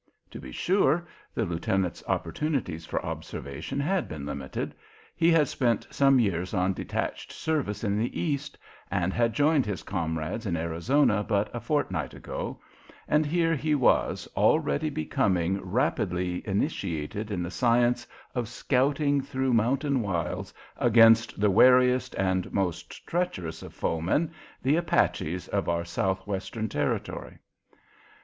To 0.31 0.39
be 0.39 0.51
sure, 0.51 1.05
the 1.35 1.45
lieutenant's 1.45 2.03
opportunities 2.07 2.87
for 2.87 3.05
observation 3.05 3.79
had 3.79 4.07
been 4.09 4.25
limited. 4.25 4.73
He 5.15 5.29
had 5.31 5.47
spent 5.47 5.85
some 5.91 6.19
years 6.19 6.55
on 6.55 6.73
detached 6.73 7.31
service 7.31 7.83
in 7.83 7.99
the 7.99 8.19
East, 8.19 8.57
and 8.89 9.13
had 9.13 9.35
joined 9.35 9.67
his 9.67 9.83
comrades 9.83 10.47
in 10.47 10.57
Arizona 10.57 11.23
but 11.23 11.51
a 11.53 11.59
fortnight 11.59 12.15
ago, 12.15 12.59
and 13.07 13.27
here 13.27 13.53
he 13.53 13.75
was 13.75 14.27
already 14.35 14.89
becoming 14.89 15.61
rapidly 15.63 16.41
initiated 16.47 17.29
in 17.29 17.43
the 17.43 17.51
science 17.51 18.07
of 18.33 18.47
scouting 18.49 19.21
through 19.21 19.53
mountain 19.53 20.01
wilds 20.01 20.51
against 20.77 21.39
the 21.39 21.51
wariest 21.51 22.15
and 22.15 22.51
most 22.51 23.05
treacherous 23.05 23.61
of 23.61 23.71
foemen, 23.71 24.31
the 24.63 24.77
Apaches 24.77 25.47
of 25.49 25.69
our 25.69 25.85
Southwestern 25.85 26.67
territory. 26.67 27.37